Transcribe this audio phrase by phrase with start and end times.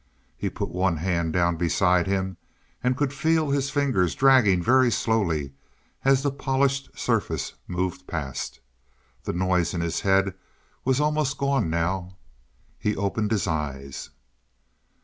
[0.35, 2.37] He put one hand down beside him,
[2.83, 5.53] and could feel his fingers dragging very slowly
[6.03, 8.61] as the polished surface moved past.
[9.25, 10.33] The noise in his head
[10.83, 12.15] was almost gone now.
[12.79, 14.09] He opened his eyes.